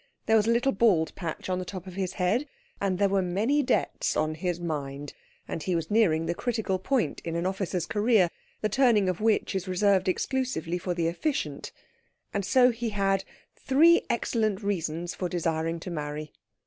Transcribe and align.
There 0.25 0.35
was 0.35 0.47
a 0.47 0.51
little 0.51 0.71
bald 0.71 1.13
patch 1.13 1.47
on 1.47 1.59
the 1.59 1.63
top 1.63 1.85
of 1.85 1.93
his 1.93 2.13
head, 2.13 2.47
and 2.81 2.97
there 2.97 3.07
were 3.07 3.21
many 3.21 3.61
debts 3.61 4.17
on 4.17 4.33
his 4.33 4.59
mind, 4.59 5.13
and 5.47 5.61
he 5.61 5.75
was 5.75 5.91
nearing 5.91 6.25
the 6.25 6.33
critical 6.33 6.79
point 6.79 7.19
in 7.23 7.35
an 7.35 7.45
officer's 7.45 7.85
career, 7.85 8.31
the 8.61 8.67
turning 8.67 9.07
of 9.09 9.21
which 9.21 9.53
is 9.53 9.67
reserved 9.67 10.07
exclusively 10.07 10.79
for 10.79 10.95
the 10.95 11.05
efficient; 11.05 11.71
and 12.33 12.43
so 12.43 12.71
he 12.71 12.89
had 12.89 13.23
three 13.55 14.01
excellent 14.09 14.63
reasons 14.63 15.13
for 15.13 15.29
desiring 15.29 15.79
to 15.81 15.91
marry. 15.91 16.33